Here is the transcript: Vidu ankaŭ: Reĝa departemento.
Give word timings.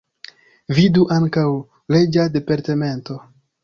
Vidu 0.77 1.05
ankaŭ: 1.17 1.45
Reĝa 1.97 2.29
departemento. 2.41 3.25